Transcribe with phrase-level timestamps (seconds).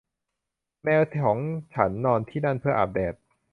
[0.83, 1.39] แมวของ
[1.73, 3.15] ฉันนอนที่นั่น เพื่ออาบแดด